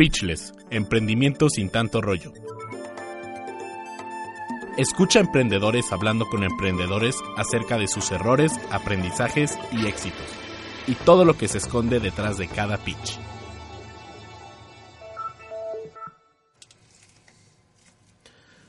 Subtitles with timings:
[0.00, 2.32] Pitchless, emprendimiento sin tanto rollo.
[4.78, 10.24] Escucha a emprendedores hablando con emprendedores acerca de sus errores, aprendizajes y éxitos,
[10.86, 13.18] y todo lo que se esconde detrás de cada pitch.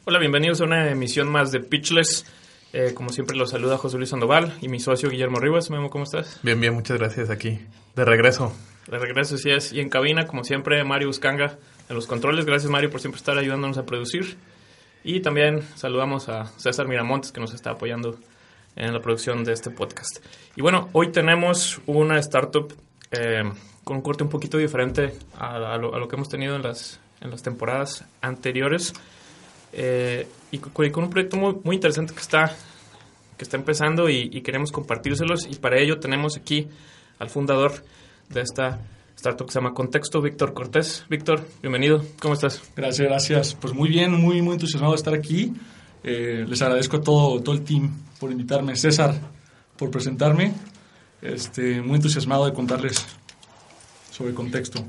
[0.03, 2.25] Hola, bienvenidos a una emisión más de Pitchless.
[2.73, 5.69] Eh, como siempre los saluda José Luis Sandoval y mi socio Guillermo Rivas.
[5.69, 6.41] Memo, ¿cómo estás?
[6.43, 7.57] Bien, bien, muchas gracias aquí.
[7.95, 8.51] De regreso.
[8.87, 9.71] De regreso, sí es.
[9.73, 11.57] Y en cabina, como siempre, Mario Buscanga
[11.89, 12.45] en los controles.
[12.45, 14.37] Gracias, Mario, por siempre estar ayudándonos a producir.
[15.03, 18.17] Y también saludamos a César Miramontes, que nos está apoyando
[18.75, 20.23] en la producción de este podcast.
[20.55, 22.73] Y bueno, hoy tenemos una startup
[23.11, 23.43] eh,
[23.83, 26.61] con un corte un poquito diferente a, a, lo, a, lo, que hemos tenido en
[26.61, 28.93] las, en las temporadas anteriores.
[29.73, 32.55] Eh, y con un proyecto muy, muy, interesante que está,
[33.37, 35.47] que está empezando y, y, queremos compartírselos.
[35.49, 36.67] Y para ello tenemos aquí
[37.19, 37.83] al fundador
[38.33, 38.79] de esta
[39.15, 41.05] startup que se llama Contexto, Víctor Cortés.
[41.09, 42.03] Víctor, bienvenido.
[42.19, 42.61] ¿Cómo estás?
[42.75, 43.55] Gracias, gracias.
[43.55, 45.53] Pues muy bien, muy, muy entusiasmado de estar aquí.
[46.03, 48.75] Eh, les agradezco a todo, todo el team por invitarme.
[48.75, 49.15] César,
[49.77, 50.53] por presentarme.
[51.21, 53.05] Este, muy entusiasmado de contarles
[54.11, 54.83] sobre Contexto.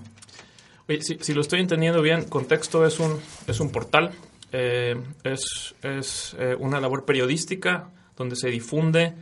[0.89, 4.13] Oye, si, si lo estoy entendiendo bien, Contexto es un, es un portal
[4.53, 9.15] eh, es, es eh, una labor periodística donde se difunde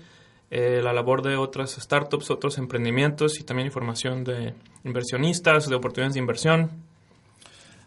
[0.51, 6.15] eh, la labor de otras startups, otros emprendimientos y también información de inversionistas, de oportunidades
[6.15, 6.70] de inversión.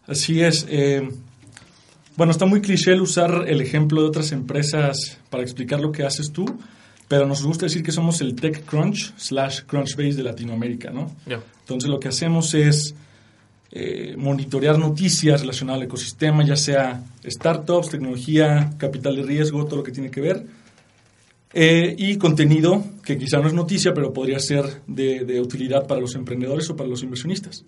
[0.06, 0.66] Así es.
[0.68, 1.08] Eh,
[2.16, 6.04] bueno, está muy cliché el usar el ejemplo de otras empresas para explicar lo que
[6.04, 6.46] haces tú,
[7.08, 11.10] pero nos gusta decir que somos el TechCrunch slash Crunchbase de Latinoamérica, ¿no?
[11.26, 11.42] Yeah.
[11.60, 12.94] Entonces lo que hacemos es
[13.72, 19.82] eh, monitorear noticias relacionadas al ecosistema, ya sea startups, tecnología, capital de riesgo, todo lo
[19.82, 20.46] que tiene que ver.
[21.56, 26.16] Eh, y contenido que quizá no es noticia, pero podría ser de, utilidad para los
[26.16, 27.64] emprendedores o para los inversionistas.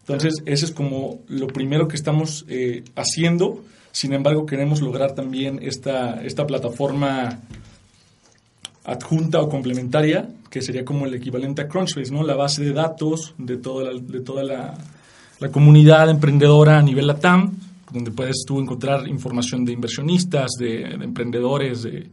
[0.00, 3.62] Entonces, ese es como lo primero que estamos eh, haciendo.
[3.92, 7.40] Sin embargo, queremos lograr también esta, esta plataforma
[8.84, 12.24] adjunta o complementaria, que sería como el equivalente a Crunchbase, ¿no?
[12.24, 14.74] La base de datos de toda la, de toda la,
[15.38, 17.52] la comunidad emprendedora a nivel LATAM,
[17.92, 22.08] donde puedes tú encontrar información de inversionistas, de, emprendedores, de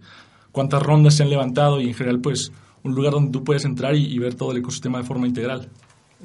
[0.52, 2.52] cuántas rondas se han levantado y en general pues
[2.84, 5.70] un lugar donde tú puedes entrar y, y ver todo el ecosistema de forma integral.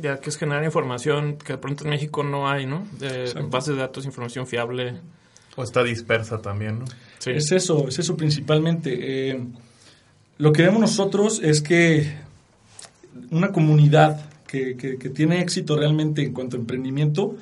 [0.00, 2.86] Ya que es generar información que de pronto en México no hay, ¿no?
[2.98, 5.00] De bases de datos, información fiable.
[5.56, 6.84] O está dispersa también, ¿no?
[7.18, 7.30] Sí.
[7.30, 9.30] Es eso, es eso principalmente.
[9.30, 9.46] Eh,
[10.36, 12.14] lo que vemos nosotros es que
[13.30, 17.34] una comunidad que, que, que, tiene éxito realmente en cuanto a emprendimiento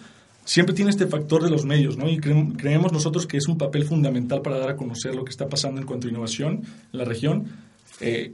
[0.44, 2.08] siempre tiene este factor de los medios, ¿no?
[2.08, 5.30] Y cre creemos nosotros que es un papel fundamental para dar a conocer lo que
[5.30, 6.62] está pasando en cuanto a innovación
[6.92, 7.46] en la región,
[8.00, 8.32] eh,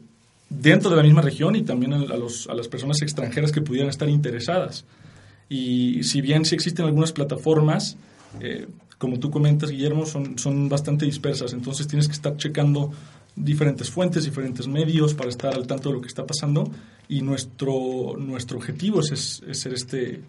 [0.48, 3.88] dentro de la misma región y también a, los, a, las personas extranjeras que pudieran
[3.88, 4.84] estar interesadas.
[5.48, 7.96] Y si bien sí existen algunas plataformas,
[8.40, 8.66] eh,
[8.98, 12.92] como tú comentas, Guillermo, son, son bastante dispersas, entonces tienes que estar checando
[13.36, 16.70] diferentes fuentes, diferentes medios para estar al tanto de lo que está pasando
[17.08, 20.20] y nuestro, nuestro objetivo es, es ser este,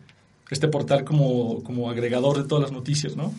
[0.51, 3.33] este portal como, como agregador de todas las noticias, ¿no?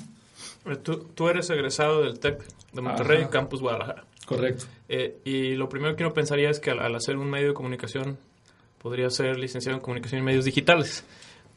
[0.83, 2.43] Tú, tú eres egresado del TEC
[2.73, 3.31] de Monterrey, Ajá.
[3.31, 4.05] Campus Guadalajara.
[4.27, 4.65] Correcto.
[4.89, 7.55] Eh, y lo primero que uno pensaría es que al, al, hacer un medio de
[7.55, 8.17] comunicación
[8.79, 11.05] podría ser licenciado en comunicación y medios digitales,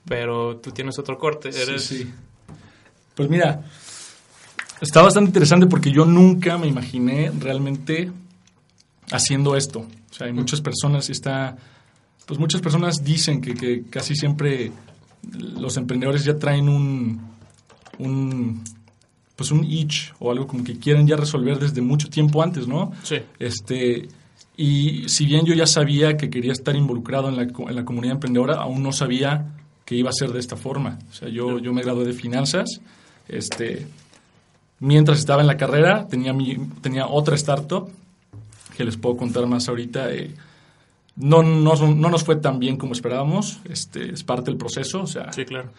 [0.07, 1.49] pero tú tienes otro corte.
[1.49, 1.83] Eres...
[1.83, 2.13] Sí, sí.
[3.15, 3.63] Pues mira,
[4.81, 8.11] está bastante interesante porque yo nunca me imaginé realmente
[9.11, 9.79] haciendo esto.
[10.11, 11.55] O sea, hay muchas personas, está,
[12.25, 14.71] pues muchas personas dicen que, que casi siempre
[15.33, 17.21] los emprendedores ya traen un,
[17.99, 18.63] un
[19.35, 22.91] pues un itch o algo como que quieren ya resolver desde mucho tiempo antes, ¿no?
[23.03, 23.17] Sí.
[23.39, 24.07] Este,
[24.57, 28.15] y si bien yo ya sabía que quería estar involucrado en la, en la comunidad
[28.15, 29.53] emprendedora, aún no sabía
[29.83, 30.99] que iba a ser de esta forma.
[31.11, 32.81] O sea, yo, yo me gradué de finanzas,
[33.27, 33.87] este,
[34.79, 37.89] mientras estaba en la carrera tenía, mi, tenía otra startup
[38.75, 40.11] que les puedo contar más ahorita.
[40.13, 40.33] Eh,
[41.15, 45.07] no, no, no, nos fue tan bien como esperábamos, este, es parte del proceso, o
[45.07, 45.31] sea...
[45.31, 45.69] Sí, claro.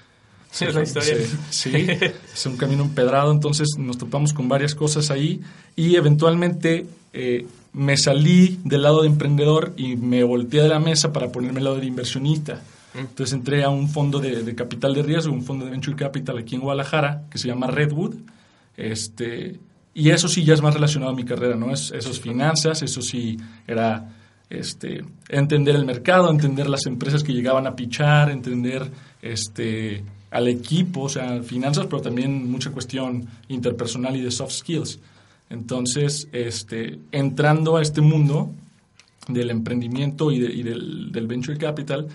[0.50, 1.16] Sí, es la historia.
[1.50, 1.86] Sí, sí,
[2.32, 5.42] es un camino empedrado, entonces nos topamos con varias cosas ahí
[5.74, 11.12] y eventualmente eh, me salí del lado de emprendedor y me volteé de la mesa
[11.12, 12.62] para ponerme al lado de inversionista.
[12.94, 16.38] Entonces entré a un fondo de, de, capital de riesgo, un fondo de venture capital
[16.38, 18.14] aquí en Guadalajara que se llama Redwood.
[18.78, 19.60] Este,
[19.92, 21.72] y eso sí ya es más relacionado a mi carrera, ¿no?
[21.72, 24.10] Es, eso es finanzas, eso sí era
[24.48, 28.90] este, entender el mercado, entender las empresas que llegaban a pichar, entender
[29.22, 35.00] este, al equipo, o sea, finanzas, pero también mucha cuestión interpersonal y de soft skills.
[35.50, 38.52] Entonces, este, entrando a este mundo
[39.28, 42.08] del emprendimiento y, de, y del, del, venture capital,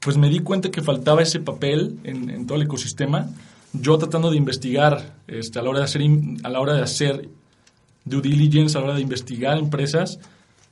[0.00, 3.28] pues me di cuenta que faltaba ese papel en, todo el ecosistema.
[3.72, 6.02] Yo tratando de investigar este, a, la hora de hacer,
[6.42, 7.28] a la hora de hacer
[8.04, 10.18] due diligence, a la hora de investigar empresas,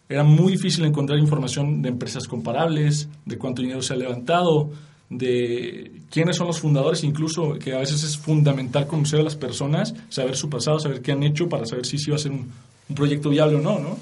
[0.09, 4.71] era muy difícil encontrar información de empresas comparables, de cuánto dinero se ha levantado,
[5.11, 9.95] de quiénes son los fundadores, incluso que a veces es fundamental conocer a las personas,
[10.09, 12.51] saber su pasado, saber qué han hecho para saber si sí va a ser un,
[12.89, 13.99] un proyecto viable o no, ¿no?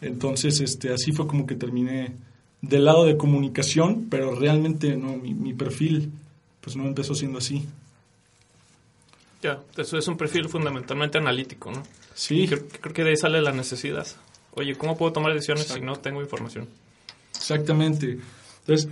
[0.00, 2.12] Entonces, este, así fue como que terminé
[2.60, 6.12] del lado de comunicación, pero realmente no, mi, mi perfil
[6.60, 7.66] pues no empezó siendo así.
[9.42, 11.82] Ya, eso es un perfil fundamentalmente analítico, ¿no?
[12.14, 14.06] Sí, Creo, creo que de ahí sale la necesidad.
[14.54, 16.68] Oye, ¿cómo puedo tomar decisiones si no tengo información?
[17.34, 18.18] Exactamente.
[18.60, 18.88] Entonces,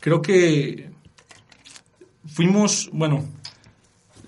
[0.00, 0.90] creo que
[2.26, 3.24] fuimos, bueno,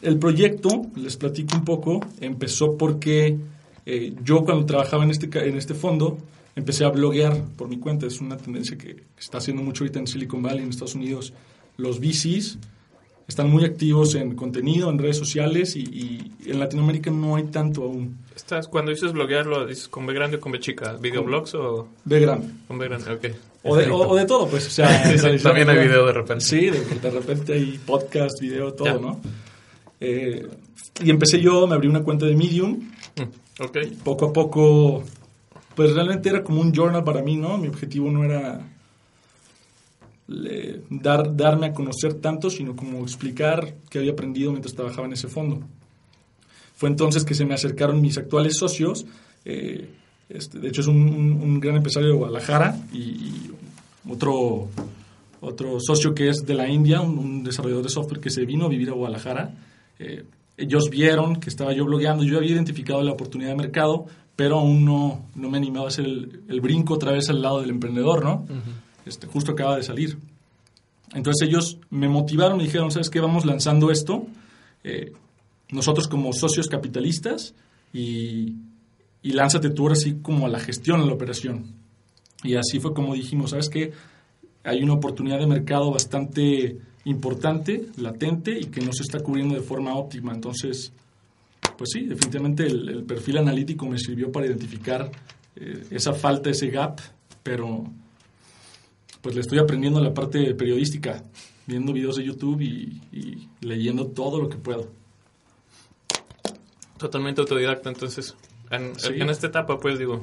[0.03, 3.37] el proyecto, les platico un poco, empezó porque
[3.85, 6.19] eh, yo cuando trabajaba en este, en este fondo,
[6.55, 8.07] empecé a bloguear por mi cuenta.
[8.07, 11.33] Es una tendencia que está haciendo mucho ahorita en Silicon Valley, en Estados Unidos.
[11.77, 12.59] Los VCs
[13.29, 15.81] están muy activos en contenido, en redes sociales y,
[16.45, 18.19] y en Latinoamérica no hay tanto aún.
[18.37, 20.97] Estás, cuando dices bloguear, ¿lo dices con B grande o con B chica?
[21.01, 22.49] ¿Videoblogs o De grande.
[22.69, 23.13] con B grande?
[23.13, 23.25] Ok.
[23.65, 24.67] O de, o- o de todo, pues.
[24.67, 24.89] O sea,
[25.43, 26.45] también hay video de repente.
[26.45, 28.95] Sí, de, de repente hay podcast, video, todo, Ya.
[28.95, 29.21] ¿no?
[30.01, 30.47] Eh,
[31.03, 32.91] y empecé yo, me abrí una cuenta de Medium.
[33.17, 33.79] Mm, ok.
[34.05, 35.03] Poco a poco,
[35.75, 37.59] pues realmente era como un journal para mí, ¿no?
[37.59, 38.61] Mi objetivo no era
[40.29, 45.29] dar, darme a conocer tanto, sino como explicar qué había aprendido mientras trabajaba en ese
[45.29, 45.61] fondo.
[46.75, 49.07] Fue entonces que se me acercaron mis actuales socios.
[49.45, 49.89] eh,
[50.29, 53.51] este, de hecho, es un, gran empresario de Guadalajara y,
[54.09, 54.69] otro,
[55.41, 58.69] otro socio que es de la India, un, desarrollador de software que se vino a
[58.69, 59.55] vivir a Guadalajara.
[59.99, 60.25] Eh,
[60.57, 64.85] ellos vieron que estaba yo blogueando, yo había identificado la oportunidad de mercado, pero aún
[64.85, 68.47] no, no me animaba a hacer el brinco otra vez al lado del emprendedor, ¿no?
[69.07, 70.19] Este, justo acaba de salir.
[71.15, 73.21] Entonces ellos me motivaron, me dijeron, ¿sabes qué?
[73.21, 74.27] Vamos lanzando esto,
[74.85, 75.13] eh,
[75.71, 77.55] nosotros como socios capitalistas,
[77.93, 78.57] y,
[79.23, 81.75] y lánzate tú ahora sí como a la gestión, a la operación.
[82.43, 83.93] Y así fue como dijimos, ¿sabes qué?
[84.65, 89.63] Hay una oportunidad de mercado bastante importante, latente, y que no se está cubriendo de
[89.63, 90.35] forma óptima.
[90.35, 90.93] Entonces,
[91.79, 95.11] pues sí, definitivamente el, el perfil analítico me sirvió para identificar
[95.55, 97.01] eh, esa falta, ese gap,
[97.43, 97.85] pero
[99.27, 101.21] pues le estoy aprendiendo la parte periodística,
[101.67, 104.87] viendo videos de YouTube y, y leyendo todo lo que puedo.
[106.97, 108.37] Totalmente autodidacta, entonces.
[108.71, 109.15] En, Sí.
[109.17, 110.23] en esta etapa, pues digo,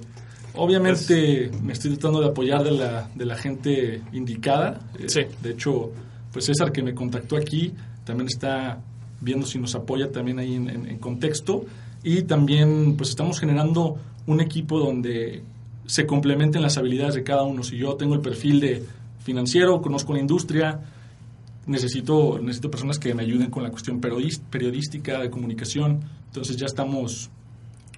[0.56, 4.80] Obviamente me estoy tratando de apoyar de la, de la gente indicada.
[4.98, 5.22] Eh, Sí.
[5.42, 5.92] De hecho,
[6.32, 7.74] pues César que me contactó aquí
[8.06, 8.80] también está
[9.20, 11.66] viendo si nos apoya también ahí en, en- en contexto.
[12.04, 13.98] Y también pues estamos generando
[14.28, 15.42] un equipo donde
[15.86, 17.64] se complementen las habilidades de cada uno.
[17.64, 18.84] Si yo tengo el perfil de
[19.24, 20.80] financiero, conozco la industria,
[21.66, 26.02] necesito, necesito personas que me ayuden con la cuestión periodística, de comunicación.
[26.28, 27.30] Entonces ya estamos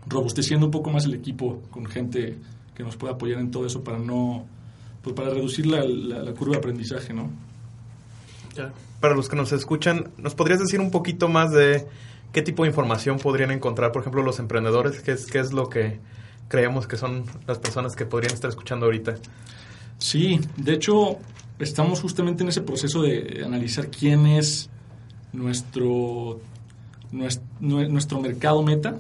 [0.08, 2.38] robusteciendo un poco más el equipo con gente
[2.76, 4.46] que nos pueda apoyar en todo eso para no
[5.02, 7.30] pues para reducir la, la- la curva de aprendizaje, ¿no?
[9.00, 11.86] Para los que nos escuchan, ¿nos podrías decir un poquito más de
[12.32, 15.02] qué tipo de información podrían encontrar, por ejemplo, los emprendedores?
[15.02, 16.00] ¿Qué es, qué es lo que
[16.48, 19.16] creemos que son las personas que podrían estar escuchando ahorita?
[19.98, 21.18] Sí, de hecho
[21.60, 24.70] estamos justamente en ese proceso de analizar quién es
[25.34, 26.40] nuestro
[27.12, 28.98] nues- nue- nuestro mercado meta.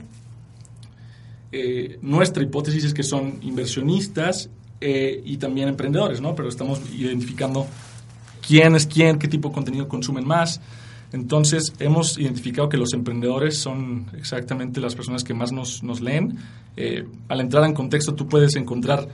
[1.51, 4.49] Eh, nuestra hipótesis es que son inversionistas
[4.81, 6.35] eh, y también emprendedores, ¿no?
[6.35, 7.65] Pero estamos identificando
[8.45, 10.59] quién es quién, qué tipo de contenido consumen más.
[11.11, 16.37] Entonces, hemos identificado que los emprendedores son exactamente las personas que más nos, nos leen.
[16.75, 19.07] Eh, al entrar en contexto, tú puedes encontrar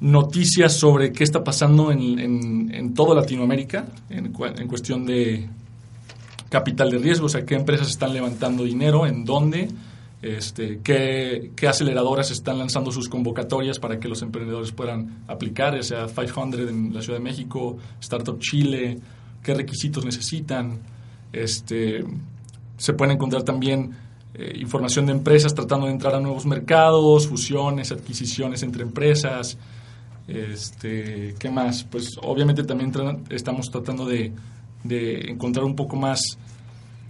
[0.00, 5.48] noticias sobre qué está pasando en, en, en toda Latinoamérica en, en cuestión de
[6.52, 9.70] capital de riesgo, o sea, qué empresas están levantando dinero, en dónde,
[10.20, 16.06] este, qué, aceleradoras están lanzando sus convocatorias para que los emprendedores puedan aplicar, ya sea
[16.06, 18.98] 500 en la Ciudad de México, Startup Chile,
[19.42, 20.78] qué requisitos necesitan.
[21.32, 22.04] Este,
[22.76, 23.92] se pueden encontrar también
[24.34, 29.58] eh, información de empresas tratando de entrar a nuevos mercados, fusiones, adquisiciones entre empresas.
[30.26, 31.84] Este, ¿Qué más?
[31.84, 32.92] Pues obviamente también
[33.30, 34.32] estamos tratando de,
[34.84, 36.20] encontrar un poco más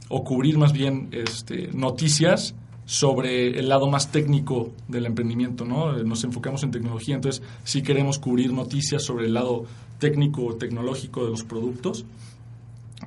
[0.08, 5.92] o cubrir más bien este, noticias sobre el lado más técnico del emprendimiento, ¿no?
[6.02, 9.64] Nos enfocamos en tecnología, entonces sí queremos cubrir noticias sobre el lado
[9.98, 12.04] técnico o tecnológico de los productos.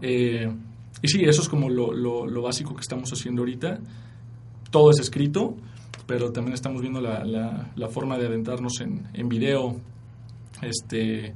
[0.02, 0.52] Eh,
[1.02, 3.80] y sí, eso es como lo, lo- lo básico que estamos haciendo ahorita.
[4.72, 5.56] Todo es escrito,
[6.08, 9.76] pero también estamos viendo la, la- la forma de adentrarnos en, en video.
[10.62, 11.34] Este,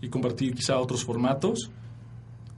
[0.00, 1.70] y compartir quizá otros formatos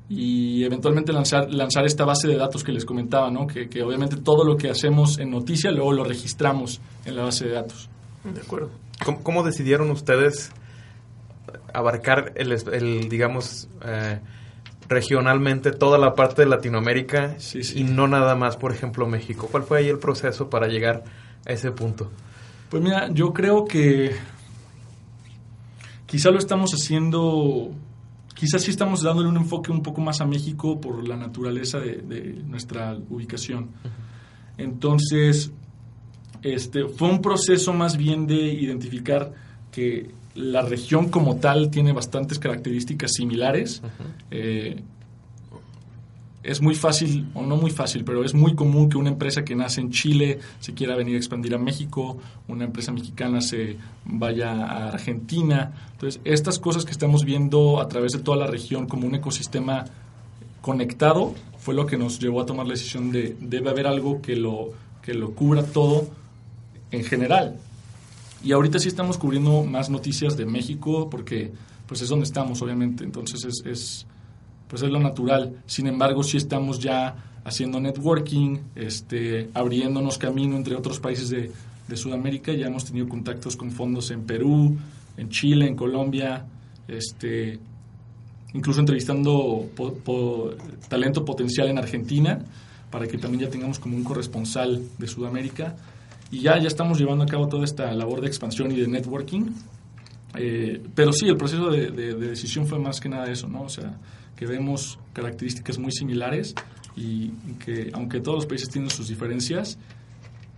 [0.08, 3.47] y eventualmente lanzar, lanzar esta base de datos que les comentaba, ¿no?
[3.47, 7.47] que, que obviamente todo lo que hacemos en noticia luego lo registramos en la base
[7.47, 7.88] de datos.
[8.35, 8.70] De acuerdo.
[9.04, 10.50] ¿Cómo, cómo decidieron ustedes
[11.73, 14.20] abarcar el, el, digamos, eh,
[14.88, 17.80] regionalmente toda la parte de Latinoamérica Sí, sí.
[17.80, 19.49] y no nada más, por ejemplo, México?
[19.50, 21.04] ¿Cuál fue ahí el proceso para llegar
[21.47, 22.11] a ese punto?
[22.70, 24.12] Pues mira, yo creo que
[26.06, 27.70] quizá lo estamos haciendo,
[28.35, 31.97] quizás sí estamos dándole un enfoque un poco más a México por la naturaleza de,
[31.97, 33.70] de nuestra ubicación.
[34.56, 35.52] Entonces,
[36.42, 39.32] este, fue un proceso más bien de identificar
[39.70, 43.83] que la región como tal tiene bastantes características similares.
[44.30, 44.80] Eh,
[46.45, 49.57] es muy fácil, o no muy fácil, pero es muy común que una empresa que
[49.57, 54.64] nace en Chile se quiera venir a expandir a México, una empresa mexicana se vaya
[54.64, 55.73] a Argentina.
[55.92, 59.87] Entonces, estas cosas que estamos viendo a través de toda la región como un ecosistema
[60.62, 64.37] conectado fue lo que nos llevó a tomar la decisión de debe haber algo que
[64.37, 64.71] lo,
[65.02, 66.09] que lo cubra todo
[66.92, 67.59] en general.
[68.45, 71.52] Y ahorita sí estamos cubriendo más noticias de México porque
[71.87, 73.04] pues es donde estamos, obviamente.
[73.04, 74.07] Entonces es, es
[74.68, 75.57] pues es lo natural.
[75.66, 81.50] Sin embargo, sí estamos ya haciendo networking, este, abriéndonos camino entre otros países de,
[81.88, 82.52] de Sudamérica.
[82.52, 84.76] Ya hemos tenido contactos con fondos en Perú,
[85.16, 86.45] en Chile, en Colombia,
[86.87, 87.59] este,
[88.54, 90.50] incluso entrevistando po-
[90.88, 92.38] talento potencial en Argentina
[92.90, 95.76] para que también ya tengamos como un corresponsal de Sudamérica.
[96.30, 99.47] Y ya, ya estamos llevando a cabo toda esta labor de expansión y de networking.
[100.35, 103.62] Eh, pero sí, el proceso de, de- de decisión fue más que nada eso, ¿no?
[103.62, 103.99] O sea,
[104.37, 106.54] que vemos características muy similares
[106.97, 107.28] y
[107.64, 109.78] que, aunque todos los países tienen sus diferencias,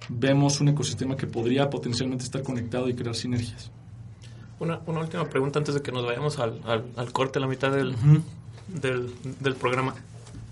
[0.09, 3.71] vemos un ecosistema que podría potencialmente estar conectado y crear sinergias.
[4.59, 7.47] Una, una última pregunta antes de que nos vayamos al, al, al corte a la
[7.49, 7.95] mitad del,
[8.69, 9.11] del,
[9.41, 9.95] del programa.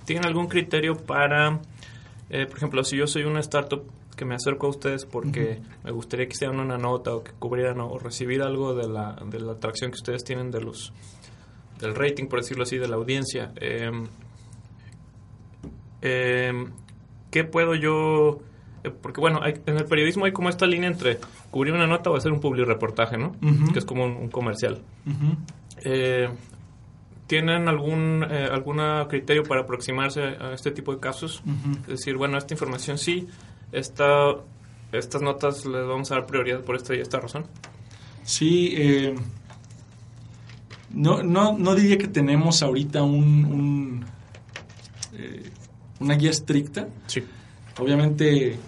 [0.04, 1.60] ¿Tienen algún criterio para,
[2.30, 3.82] eh, por ejemplo, si yo soy una startup
[4.18, 7.80] que me acerco a ustedes porque me gustaría que hicieran una nota o que cubrieran
[7.80, 10.92] o recibir algo de la, de la atracción que ustedes tienen de los
[11.80, 13.52] del rating, por decirlo así, de la audiencia?
[13.60, 13.90] Eh,
[16.02, 16.52] eh,
[17.30, 18.40] ¿Qué puedo yo...?
[18.84, 21.18] eh, Porque bueno, hay- en el periodismo hay como esta línea entre
[21.50, 23.34] cubrir una nota o hacer un public reportaje, ¿no?
[23.42, 23.72] Ujú.
[23.72, 24.80] Que es como un, un comercial.
[25.06, 25.36] Ujú.
[25.84, 26.28] Eh,
[27.26, 31.42] ¿Tienen algún eh, alguna criterio para aproximarse a este tipo de casos?
[31.82, 33.28] Es decir, bueno, esta información sí,
[33.72, 34.34] esta,
[34.92, 37.46] estas notas les vamos a dar prioridad por esta y esta razón.
[38.24, 39.14] Sí, eh,
[40.94, 44.04] no, no, no diría que tenemos ahorita un, un,
[45.14, 45.50] eh,
[46.00, 46.88] una guía estricta.
[47.06, 47.22] Sí.
[47.78, 48.58] Obviamente,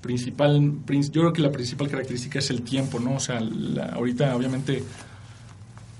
[0.00, 3.16] principal, prin- yo creo que la principal característica es el tiempo, ¿no?
[3.16, 4.82] O sea, la- ahorita obviamente,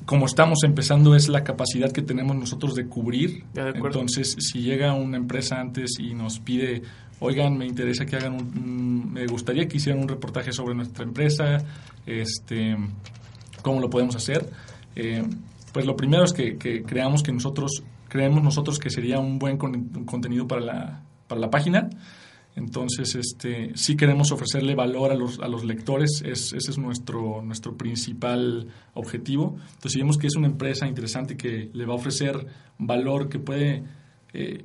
[0.06, 3.44] como estamos empezando, es la capacidad que tenemos nosotros de cubrir.
[3.52, 3.72] De.
[3.98, 6.82] Entonces, si llega una empresa antes y nos pide,
[7.20, 11.04] oigan, me interesa que hagan un, un- me gustaría que hicieran un reportaje sobre nuestra
[11.04, 11.58] empresa,
[12.06, 12.76] este,
[13.62, 14.48] cómo lo podemos hacer.
[14.94, 15.22] Eh,
[15.72, 19.58] pues lo primero es que, que creamos que nosotros, creemos nosotros que sería un buen
[19.58, 21.90] con- contenido para la, para la página.
[22.56, 27.42] Entonces, este, sí queremos ofrecerle valor a los, a los lectores, es, ese es nuestro,
[27.42, 29.58] nuestro principal objetivo.
[29.74, 32.46] Entonces, si vemos que es una empresa interesante que le va a ofrecer
[32.78, 33.84] valor, que puede
[34.32, 34.64] eh,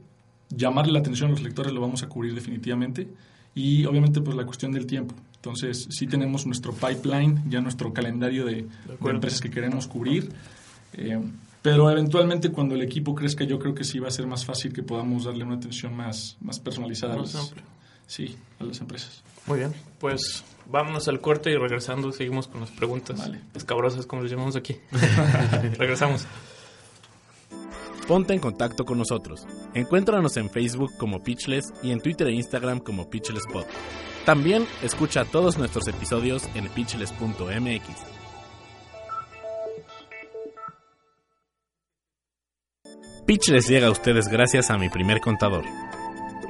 [0.49, 3.09] llamarle la atención a los lectores, lo vamos a cubrir definitivamente.
[3.53, 5.13] Y obviamente, pues la cuestión del tiempo.
[5.35, 8.67] Entonces, sí tenemos nuestro pipeline, ya nuestro calendario de,
[9.03, 10.31] empresas que queremos cubrir.
[10.93, 11.19] Eh,
[11.61, 14.73] pero eventualmente cuando el equipo crezca yo creo que sí va a ser más fácil
[14.73, 17.63] que podamos darle una atención más, más personalizada a amplio.
[18.11, 19.23] Sí, a las empresas.
[19.47, 19.73] Muy bien.
[19.99, 23.39] Pues vámonos al corte y regresando seguimos con las preguntas Vale.
[23.55, 24.75] escabrosas, como les llamamos aquí.
[25.77, 26.27] Regresamos.
[28.07, 29.47] Ponte en contacto con nosotros.
[29.73, 33.63] Encuéntranos en Facebook como Pitchless y en Twitter e Instagram como PitchlessPod.
[34.25, 37.85] También escucha todos nuestros episodios en pitchless.mx.
[43.25, 45.63] Pitchless llega a ustedes gracias a mi primer contador.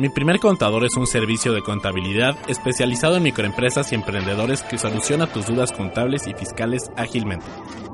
[0.02, 5.32] Mi primer contador es un servicio de contabilidad especializado en microempresas y emprendedores que soluciona
[5.32, 7.46] tus dudas contables y fiscales ágilmente.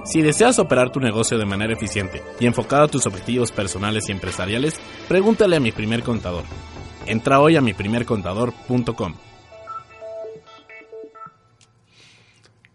[0.05, 4.13] Si deseas operar tu negocio de manera eficiente y enfocado a tus objetivos personales y
[4.13, 6.45] empresariales, pregúntale a mi primer contador.
[7.07, 9.15] Entra hoy a miprimercontador.com.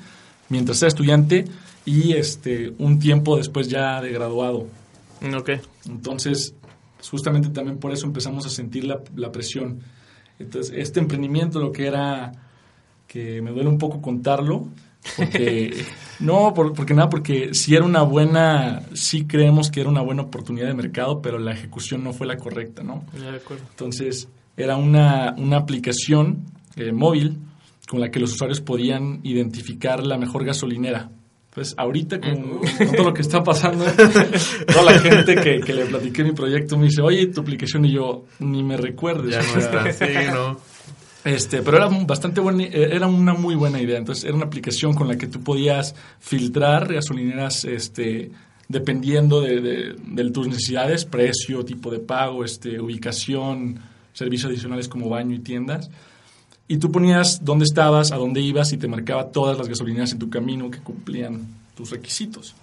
[0.50, 1.46] mientras era estudiante
[1.86, 4.68] y este un tiempo después ya de graduado.
[5.36, 5.52] Ok.
[5.88, 6.54] Entonces,
[7.10, 9.82] justamente también por eso empezamos a sentir la, la presión.
[10.38, 12.32] Entonces, este emprendimiento lo que era,
[13.08, 14.68] que me duele un poco contarlo,
[15.18, 15.86] porque,
[16.20, 20.68] no, porque nada, porque sí era una buena, sí creemos que era una buena oportunidad
[20.68, 23.04] de mercado, pero la ejecución no fue la correcta, ¿no?
[23.14, 23.64] Ya, de acuerdo.
[23.70, 27.38] Entonces, era una, una aplicación eh, móvil
[27.90, 31.10] con la que los usuarios podían identificar la mejor gasolinera.
[31.50, 33.84] Pues ahorita con, con, todo lo que está pasando,
[34.68, 37.94] toda la gente que, que, le platiqué mi proyecto me dice, oye, tu aplicación y
[37.94, 39.32] yo, ni me recuerdes.
[39.32, 40.60] Ya no está, sí, no.
[41.26, 43.98] Este, pero era bastante buena, era una muy buena idea.
[43.98, 48.30] Entonces, era una aplicación con la que tú podías filtrar gasolineras, este,
[48.68, 53.80] dependiendo de, de, de tus necesidades, precio, tipo de pago, este, ubicación,
[54.14, 55.90] servicios adicionales como baño y tiendas.
[56.72, 60.20] Y tú ponías dónde estabas, a dónde ibas y te marcaba todas las gasolineras en
[60.20, 62.54] tu camino que cumplían tus requisitos.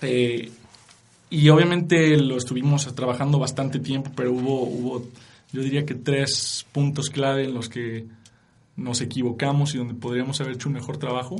[0.00, 0.50] Eh,
[1.28, 5.06] y obviamente lo estuvimos trabajando bastante tiempo, pero hubo, hubo,
[5.52, 8.06] yo diría que tres puntos clave en los que
[8.76, 11.36] nos equivocamos y donde podríamos haber hecho un mejor trabajo.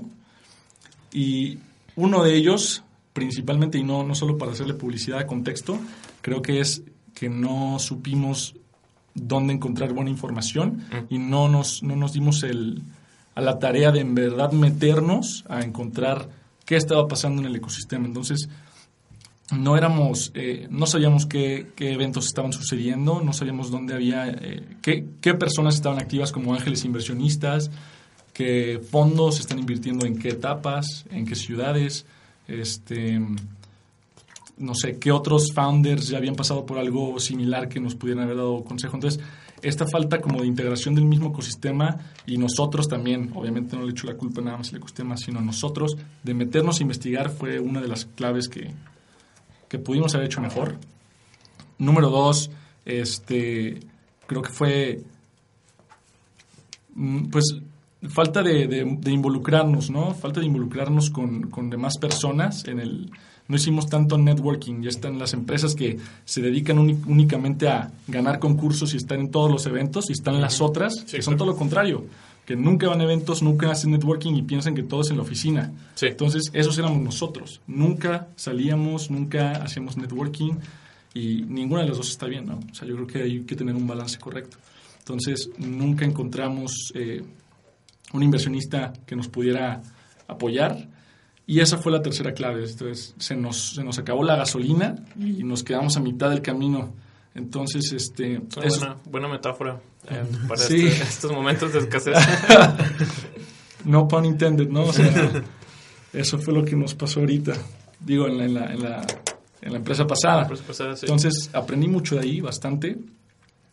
[1.11, 1.59] Y
[1.95, 2.83] uno de ellos,
[3.15, 5.79] principalmente, y no, no solo para hacerle publicidad a contexto,
[6.21, 6.83] creo que es
[7.15, 8.57] que no supimos
[9.16, 12.82] dónde encontrar buena información y no nos, no nos dimos el,
[13.35, 16.28] a la tarea de en verdad meternos a encontrar
[16.64, 18.06] qué estaba pasando en el ecosistema.
[18.06, 18.49] Entonces,
[19.56, 24.64] no éramos, eh, no sabíamos qué, qué, eventos estaban sucediendo, no sabíamos dónde había, eh,
[24.82, 27.70] qué, qué, personas estaban activas como ángeles inversionistas,
[28.32, 32.06] qué fondos están invirtiendo en qué etapas, en qué ciudades,
[32.49, 33.20] este,
[34.59, 38.37] no sé, qué otros founders ya habían pasado por algo similar que nos pudieran haber
[38.37, 38.97] dado consejo.
[38.97, 39.23] Entonces,
[39.62, 44.07] esta falta como de integración del mismo ecosistema y nosotros también, obviamente no le echo
[44.07, 47.88] la culpa nada más al ecosistema, sino nosotros, de meternos a investigar fue una de
[47.88, 48.73] las claves que,
[49.69, 50.79] que pudimos haber hecho mejor.
[51.79, 52.51] Número dos,
[52.85, 53.81] este,
[54.27, 55.03] creo que fue,
[57.31, 57.61] pues,
[58.09, 60.14] falta de, de, de involucrarnos, ¿no?
[60.14, 63.11] Falta de involucrarnos con, con demás personas en el
[63.48, 68.94] no hicimos tanto networking, ya están las empresas que se dedican únicamente a ganar concursos
[68.94, 71.56] y están en todos los eventos, y están las otras sí, que son todo lo
[71.56, 72.04] contrario,
[72.44, 75.22] que nunca van a eventos, nunca hacen networking y piensan que todo es en la
[75.22, 75.72] oficina.
[75.94, 76.06] Sí.
[76.06, 77.61] Entonces, esos éramos nosotros.
[77.66, 80.52] Nunca salíamos, nunca hacíamos networking
[81.12, 82.61] y ninguna de las dos está bien, ¿no?
[82.70, 84.59] O sea, yo creo que hay que tener un balance correcto.
[84.98, 87.22] Entonces, nunca encontramos eh,
[88.12, 89.82] un inversionista que nos pudiera
[90.28, 90.88] apoyar
[91.46, 92.64] y esa fue la tercera clave.
[92.68, 96.92] Entonces, se nos, se nos acabó la gasolina y nos quedamos a mitad del camino.
[97.35, 98.42] Entonces, este...
[98.62, 99.80] Es una buena, buena, metáfora
[100.11, 100.87] eh, para sí.
[100.87, 102.16] este, estos momentos de escasez.
[103.85, 104.85] no pun intended, ¿no?
[104.85, 105.30] O sea,
[106.12, 107.52] eso fue lo que nos pasó ahorita.
[108.00, 109.06] Digo, en la, en la, en la,
[109.62, 110.37] en la empresa pasada.
[110.37, 111.06] La empresa pasada sí.
[111.06, 112.98] Entonces, aprendí mucho de ahí, bastante.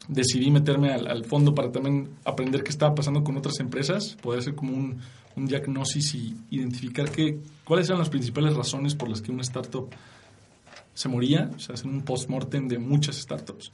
[0.08, 4.42] Decidí meterme al, al, fondo para también aprender qué estaba pasando con otras empresas, poder
[4.42, 5.00] hacer como un,
[5.36, 9.90] un diagnosis y identificar qué, cuáles eran las principales razones por las que una startup
[10.94, 13.72] se moría, o sea, hacer un post-mortem de muchas startups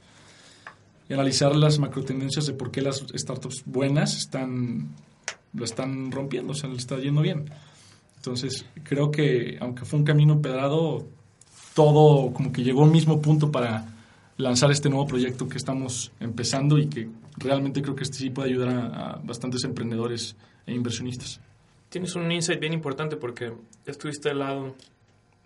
[1.08, 4.90] y analizar las macrotendencias de por qué las startups buenas están,
[5.52, 7.50] lo están rompiendo, o sea, le está yendo bien.
[8.16, 11.08] Entonces, creo que aunque fue un camino empedrado,
[11.74, 13.86] todo como que llegó al mismo punto para
[14.36, 18.50] lanzar este nuevo proyecto que estamos empezando y que realmente creo que este sí puede
[18.50, 21.40] ayudar a, a bastantes emprendedores e inversionistas.
[21.90, 23.52] Tienes un insight bien importante porque
[23.84, 24.62] estuviste al lado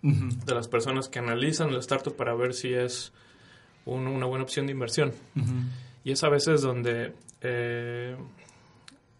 [0.03, 0.45] uh -huh.
[0.45, 3.11] de las personas que analizan la startup para ver si es
[3.85, 5.11] un, una buena opción de inversión.
[5.35, 5.63] Uh -huh.
[6.05, 8.15] Y es a veces donde, eh,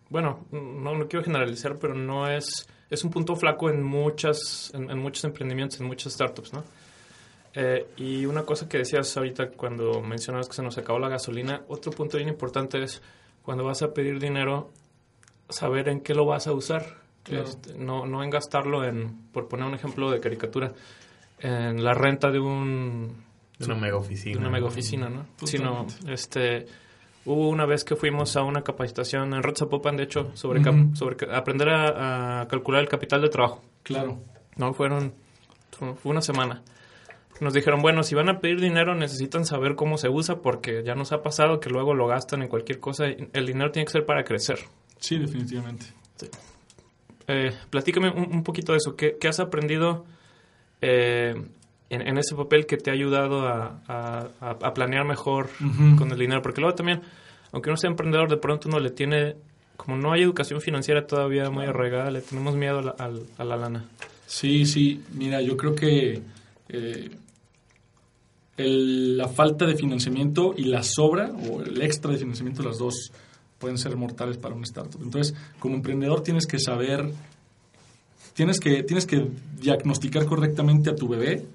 [0.10, 4.90] bueno, no, no, quiero generalizar, pero no es, es un punto flaco en, muchas, en,
[4.90, 6.64] en muchos emprendimientos, en muchas startups, ¿no?
[7.58, 11.64] Eh, y una cosa que decías ahorita cuando mencionabas que se nos acabó la gasolina,
[11.70, 13.02] otro punto bien importante es
[13.44, 14.72] cuando vas a pedir dinero,
[15.50, 17.05] saber en qué lo vas a usar.
[17.26, 17.44] Claro.
[17.44, 20.72] Este, no, no en gastarlo en, por poner un ejemplo de caricatura,
[21.40, 23.26] en la renta de un...
[23.60, 24.36] De una mega oficina.
[24.36, 25.26] De una mega oficina, ¿no?
[25.46, 26.66] Sino, este...
[27.26, 30.96] Hubo una vez que fuimos a una capacitación en Zapopan, de hecho, sobre, uh -huh.
[30.96, 33.64] sobre aprender a, a, calcular el capital de trabajo.
[33.84, 34.20] Claro.
[34.58, 35.14] No, fueron...
[35.72, 36.62] Fue una semana
[37.42, 40.96] nos dijeron, bueno, si van a pedir dinero necesitan saber cómo se usa porque ya
[40.96, 43.06] nos ha pasado que luego lo gastan en cualquier cosa.
[43.06, 44.60] El dinero tiene que ser para crecer.
[45.00, 45.86] Sí, definitivamente.
[46.16, 46.28] Sí.
[47.28, 48.96] Eh, platícame un, poquito de eso.
[48.96, 50.06] ¿Qué, has aprendido
[50.82, 51.34] eh,
[51.90, 55.50] en, ese papel que te ha ayudado a, planear mejor
[55.98, 56.42] con el dinero?
[56.42, 57.02] Porque luego también,
[57.52, 59.36] aunque uno sea emprendedor, de pronto uno le tiene,
[59.78, 63.86] como no hay educación financiera todavía muy arraigada, le tenemos miedo a la, lana.
[64.28, 65.04] Sí, sí.
[65.14, 66.22] Mira, yo creo que
[66.70, 67.10] eh,
[68.58, 73.12] la falta de financiamiento y la sobra o el extra de financiamiento, las dos
[73.60, 75.02] pueden ser mortales para un startup.
[75.02, 77.12] Entonces, como emprendedor tienes que saber,
[78.34, 81.46] tienes que, tienes que diagnosticar correctamente a tu bebé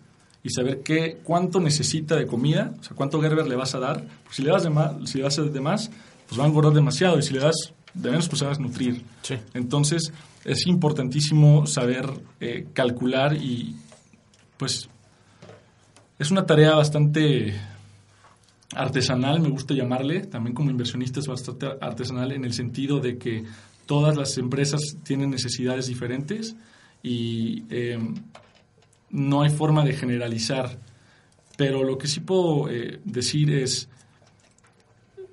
[0.43, 4.07] y saber qué, cuánto necesita de comida, o sea, cuánto Gerber le vas a dar.
[4.31, 5.91] si le das de más, si le das de más,
[6.27, 8.59] pues va a engordar demasiado y si le das de menos, pues se va a
[8.59, 9.05] nutrir.
[9.53, 10.13] Entonces,
[10.45, 12.09] es importantísimo saber
[12.41, 13.77] eh, calcular y,
[14.57, 14.89] pues,
[16.19, 17.55] es una tarea bastante
[18.75, 23.45] artesanal, me gusta llamarle, también como inversionista es bastante artesanal en el sentido de que
[23.87, 26.55] todas las empresas tienen necesidades diferentes
[27.03, 28.15] y em,
[29.11, 30.79] no hay forma de generalizar.
[31.57, 33.89] Pero lo que sí puedo eh, decir es,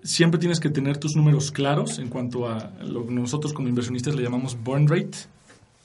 [0.04, 4.16] siempre tienes que tener tus números claros en cuanto a lo que nosotros como inversionistas
[4.16, 5.18] le llamamos burn rate,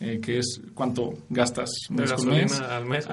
[0.00, 2.58] eh, que es cuánto gastas mes con mes.
[2.60, 3.06] al mes.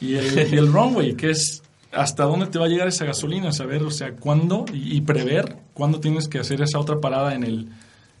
[0.00, 3.52] Y el, y el runway, que es hasta dónde te va a llegar esa gasolina,
[3.52, 7.68] saber, o sea, cuándo y, prever cuándo tienes que hacer esa otra parada en, el,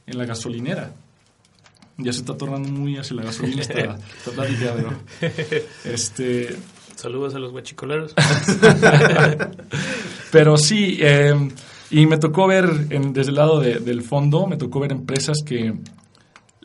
[0.06, 0.92] en la gasolinera.
[1.98, 4.74] Ya se está tornando muy hacia la gasolina esta, esta plática,
[5.84, 6.56] Este...
[6.94, 8.12] Saludos a los guachicoleros.
[10.32, 11.32] pero sí, eh,
[11.90, 15.74] y me tocó ver desde el lado del fondo, me tocó ver empresas que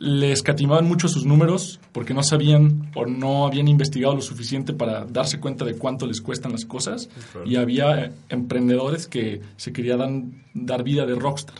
[0.04, 5.06] le escatimaban mucho sus números porque no sabían o no habían investigado lo suficiente para
[5.06, 7.08] darse cuenta de cuánto les cuestan las cosas.
[7.46, 11.56] Y había emprendedores que se querían dar vida de rockstar.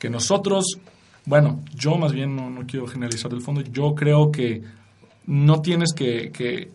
[0.00, 0.78] Que nosotros,
[1.26, 4.64] bueno, yo más bien no, quiero generalizar del fondo, yo creo que
[5.26, 6.72] no tienes que,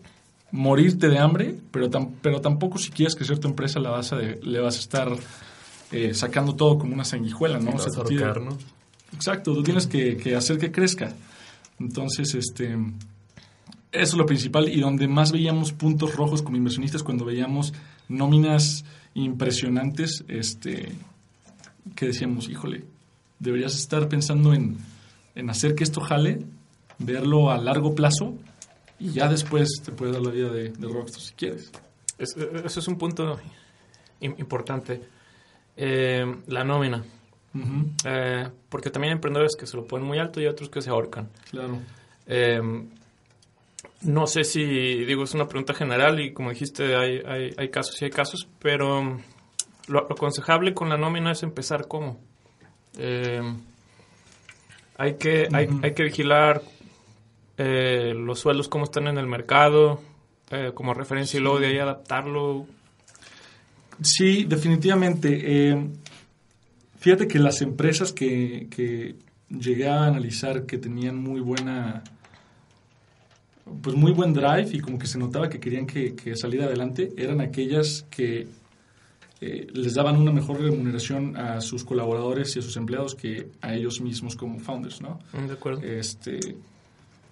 [0.50, 1.90] morirte de hambre, pero,
[2.22, 5.08] pero tampoco si quieres crecer tu empresa la vas a le vas a estar
[5.92, 7.72] eh, sacando todo como una sanguijuela, ¿no?
[8.40, 8.56] ¿no?
[9.16, 11.14] Exacto, tú tienes que, hacer que crezca.
[11.80, 12.82] Entonces, este, eso
[13.92, 17.72] es lo principal y donde más veíamos puntos rojos como inversionistas cuando veíamos
[18.08, 20.92] nóminas impresionantes, este,
[21.94, 22.84] que decíamos, híjole,
[23.38, 24.78] deberías estar pensando en,
[25.48, 26.40] hacer que esto jale,
[26.98, 28.34] verlo a largo plazo
[28.98, 31.72] y ya después te puedes dar la vida de, Rockstar si quieres.
[32.18, 33.38] eso es un punto
[34.20, 35.00] importante.
[35.76, 37.02] Eh, la nómina.
[38.04, 40.90] Eh, porque también hay emprendedores que se lo ponen muy alto y otros que se
[40.90, 41.28] ahorcan.
[41.50, 41.78] Claro.
[42.26, 42.60] Eh,
[44.02, 44.64] no sé si,
[45.04, 49.18] digo, es una pregunta general y como dijiste, hay, hay, casos y hay casos, pero
[49.88, 52.20] lo, aconsejable con la nómina es empezar cómo.
[52.98, 53.40] Eh,
[54.98, 56.62] hay, que, hay, hay, que vigilar
[57.58, 60.00] los sueldos, cómo están en el mercado,
[60.74, 62.66] como referencia y luego de ahí adaptarlo.
[64.02, 65.88] Sí, definitivamente.
[66.98, 69.16] Fíjate que las empresas que, que
[69.48, 72.02] llegué a analizar que tenían muy buena
[73.82, 77.12] pues muy buen drive y como que se notaba que querían que, que saliera adelante
[77.16, 78.46] eran aquellas que
[79.40, 83.74] eh, les daban una mejor remuneración a sus colaboradores y a sus empleados que a
[83.74, 85.18] ellos mismos como founders, ¿no?
[85.32, 85.82] Mm, de acuerdo.
[85.82, 86.38] Este,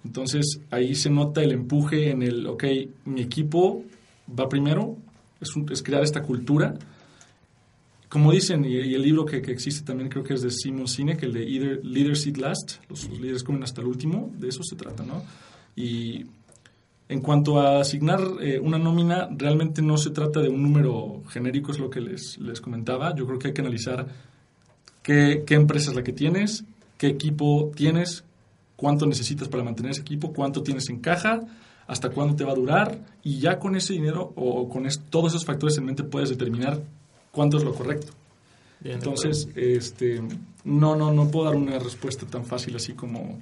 [0.03, 2.63] entonces ahí se nota el empuje en el, ok,
[3.05, 3.83] mi equipo
[4.27, 4.97] va primero,
[5.39, 6.75] es, es crear esta cultura
[8.15, 11.33] como dicen, y, el libro que, existe también creo que es de Simon Sinek, el
[11.33, 15.03] de Either Leaders Eat Last, los, líderes comen hasta el último, de eso se trata,
[15.03, 15.21] ¿no?
[15.75, 16.25] Y
[17.09, 21.73] en cuanto a asignar eh, una nómina, realmente no se trata de un número genérico,
[21.73, 23.13] es lo que les, les comentaba.
[23.13, 24.07] Yo creo que hay que analizar
[25.03, 26.63] qué, qué empresa es la que tienes,
[26.97, 28.23] qué equipo tienes,
[28.77, 31.41] cuánto necesitas para mantener ese equipo, cuánto tienes en caja,
[31.85, 35.43] hasta cuándo te va a durar, y ya con ese dinero o con todos esos
[35.43, 36.81] factores en mente puedes determinar
[37.35, 38.13] cuánto es lo correcto.
[38.83, 40.21] Entonces, este,
[40.63, 43.39] no, no, no puedo dar una respuesta tan fácil así como,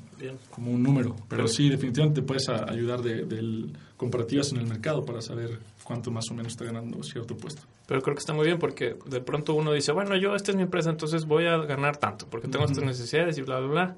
[0.50, 5.22] como un número, pero sí, definitivamente te puedes ayudar de, comparativas en el mercado para
[5.22, 7.62] saber cuánto más o menos está ganando cierto puesto.
[7.88, 10.58] Pero creo que está muy bien porque de pronto uno dice, bueno, yo esta es
[10.58, 13.96] mi empresa, entonces voy a ganar tanto porque tengo estas necesidades y bla, bla, bla.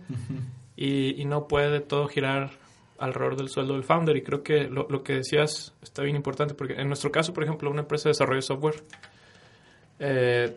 [0.76, 2.52] y, y, no puede todo girar
[2.98, 4.18] alrededor del sueldo del founder.
[4.18, 7.44] Y creo que lo, lo que decías está bien importante porque en nuestro caso, por
[7.44, 8.84] ejemplo, una empresa de desarrollo de software,
[10.00, 10.56] eh,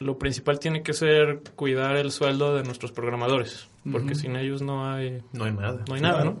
[0.00, 4.90] lo principal tiene que ser cuidar el sueldo de nuestros programadores, porque sin ellos no
[4.90, 5.22] hay...
[5.32, 5.84] No hay nada.
[5.88, 6.40] No hay nada, ¿no?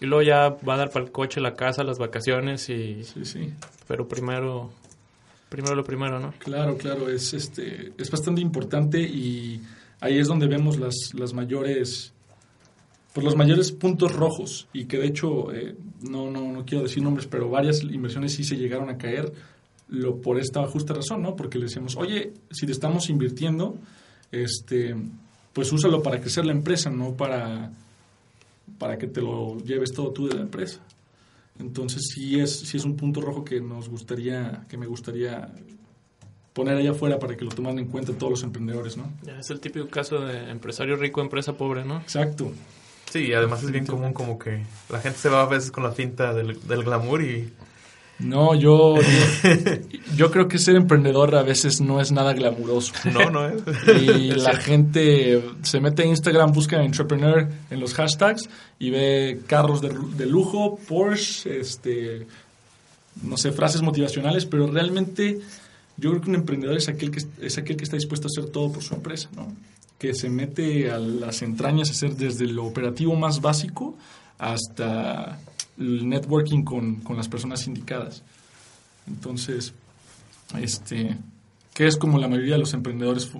[0.00, 3.02] Y luego ya va a dar para el coche, la casa, las vacaciones y...
[3.04, 3.52] Sí, sí.
[3.88, 4.70] Pero primero,
[5.48, 6.34] primero lo primero, ¿no?
[6.38, 9.62] Claro, claro, es, este, es bastante importante y
[10.00, 12.12] ahí es donde vemos las, las mayores
[13.16, 17.02] pues los mayores puntos rojos y que de hecho eh, no, no, no quiero decir
[17.02, 19.32] nombres, pero varias inversiones sí se llegaron a caer
[19.88, 21.36] lo, por esta justa razón, ¿no?
[21.36, 23.76] Porque le decíamos, oye, si te estamos invirtiendo,
[24.32, 24.96] este,
[25.52, 27.70] pues úsalo para crecer la empresa, no para,
[28.78, 30.80] para que te lo lleves todo tú de la empresa.
[31.58, 35.50] Entonces sí es, sí es un punto rojo que nos gustaría, que me gustaría
[36.52, 39.10] poner allá afuera para que lo tomen en cuenta todos los emprendedores, ¿no?
[39.22, 41.98] Ya, es el típico caso de empresario rico, empresa pobre, ¿no?
[41.98, 42.52] Exacto.
[43.10, 45.84] Sí, y además es bien común como que la gente se va a veces con
[45.84, 47.52] la finta del, del glamour y...
[48.18, 48.94] No, yo,
[50.16, 52.94] yo, creo que ser emprendedor a veces no es nada glamuroso.
[53.12, 53.62] No, no es.
[54.02, 58.48] Y la gente se mete a Instagram, busca entrepreneur en los hashtags
[58.78, 62.26] y ve carros de, de lujo, Porsche, este,
[63.22, 65.40] no sé, frases motivacionales, pero realmente
[65.96, 68.50] yo creo que un emprendedor es aquel que, es aquel que está dispuesto a hacer
[68.50, 69.52] todo por su empresa, ¿no?
[69.98, 73.96] Que se mete a las entrañas a hacer desde lo operativo más básico
[74.38, 75.38] hasta
[75.78, 78.22] el networking con, con las personas indicadas.
[79.06, 79.72] Entonces,
[80.58, 81.16] este,
[81.74, 83.30] que es como la mayoría de los emprendedores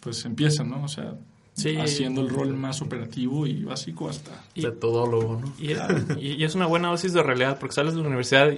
[0.00, 0.82] pues empiezan, ¿no?
[0.84, 1.14] O sea,
[1.54, 1.76] Sí.
[1.76, 4.30] haciendo el rol más operativo y básico hasta...
[4.54, 5.52] Y- de todólogo, ¿no?
[5.58, 5.72] Y,
[6.18, 8.50] y- y es una buena dosis de realidad porque sales de la universidad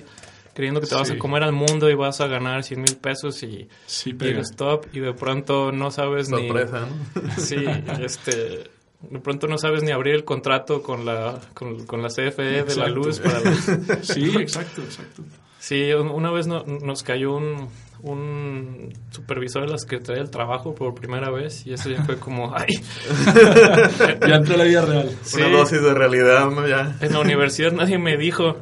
[0.54, 1.14] creyendo que te vas Sí.
[1.14, 4.14] a comer al mundo y vas a ganar 100 mil pesos y Sí,
[4.56, 7.22] top y de pronto no sabes Sorpresa, ¿no?
[7.22, 7.30] ni...
[7.42, 7.56] Sí,
[8.02, 8.70] este...
[9.10, 12.76] De pronto no sabes ni abrir el contrato con la, con, con la CFE de
[12.76, 13.18] la luz.
[13.20, 13.52] Para la-
[14.02, 15.22] Sí, exacto, exacto.
[15.58, 17.68] Sí, un- una vez no- nos cayó un,
[18.02, 22.52] un supervisor de la Secretaría del Trabajo por primera vez y eso ya fue como,
[22.56, 22.74] ay,
[24.28, 25.10] Ya entré a la vida real.
[25.22, 25.36] Sí.
[25.40, 26.66] Una dosis de realidad, ¿no?
[26.66, 26.96] Ya.
[27.00, 28.56] en la universidad nadie me dijo.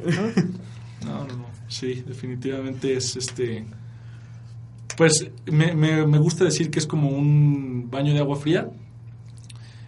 [1.04, 1.46] No, no, no.
[1.68, 3.64] Sí, definitivamente es este.
[4.96, 8.68] Pues me, me, me gusta decir que es como un baño de agua fría.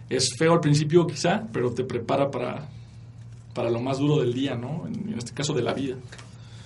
[0.09, 2.69] Es feo al principio, quizá, pero te prepara para,
[3.53, 4.85] para lo más duro del día, ¿no?
[4.87, 5.95] En, en este caso, de la vida.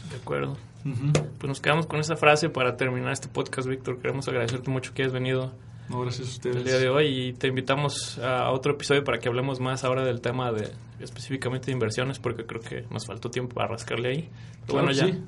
[0.09, 0.57] De acuerdo.
[0.83, 3.99] Pues nos quedamos con esa frase para terminar este podcast, Víctor.
[3.99, 5.51] Queremos agradecerte mucho que hayas venido
[5.89, 6.55] No, gracias a ustedes.
[6.57, 10.05] el día de hoy y te invitamos a otro episodio para que hablemos más ahora
[10.05, 10.71] del tema de
[11.01, 14.29] específicamente de inversiones porque creo que nos faltó tiempo para rascarle ahí.
[14.65, 15.07] Pero Claro bueno, ya.
[15.07, 15.23] sí.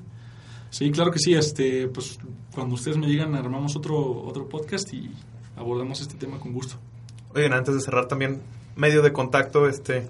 [0.70, 1.34] Sí, claro que sí.
[1.34, 2.18] Este, pues
[2.54, 5.10] cuando ustedes me digan, armamos otro, otro podcast y
[5.56, 6.76] abordamos este tema con gusto.
[7.34, 8.40] Oigan, antes de cerrar también,
[8.76, 10.06] medio de contacto, este,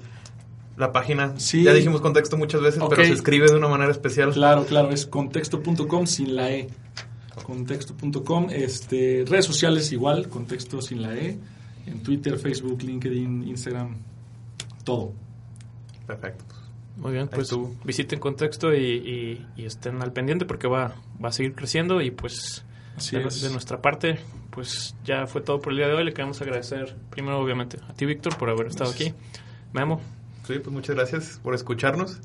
[0.77, 1.39] la página.
[1.39, 1.63] Sí.
[1.65, 4.33] Ya dijimos contexto muchas veces, pero se escribe de una manera especial.
[4.33, 6.69] Claro, claro, es contexto.com sin la E.
[7.45, 11.39] Contexto.com, este, redes sociales igual, contexto sin la E,
[11.87, 13.97] en Twitter, Facebook, LinkedIn, Instagram,
[14.85, 15.13] todo.
[16.07, 16.45] Perfecto.
[16.97, 17.51] Muy bien, pues
[17.85, 22.11] visiten contexto y, y- y estén al pendiente porque va, va a seguir creciendo y
[22.11, 22.65] pues
[23.01, 23.43] Así de, es.
[23.43, 26.05] de nuestra parte pues ya fue todo por el día de hoy.
[26.05, 29.13] Le queremos agradecer primero obviamente a ti Víctor por haber estado aquí.
[29.73, 30.01] Memo,
[30.47, 32.19] Sí, pues muchas gracias por escucharnos.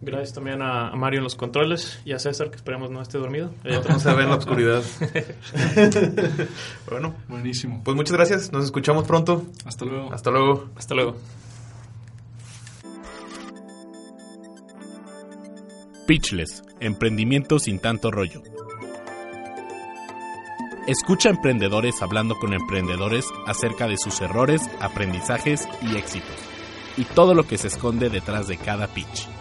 [0.00, 3.18] gracias también a, a Mario en los controles y a César que esperemos no esté
[3.18, 3.50] dormido.
[3.64, 4.82] Ella No se ve en la oscuridad.
[6.90, 7.82] bueno, Buenísimo.
[7.82, 8.52] pues muchas gracias.
[8.52, 9.44] Nos escuchamos pronto.
[9.64, 10.12] Hasta luego.
[10.12, 10.68] Hasta luego.
[10.76, 11.16] Hasta luego.
[16.06, 18.42] Pitchless, emprendimiento sin tanto rollo.
[20.86, 26.36] Escucha a emprendedores hablando con emprendedores acerca de sus errores, aprendizajes y éxitos,
[26.96, 29.35] y todo lo que se esconde detrás de cada pitch.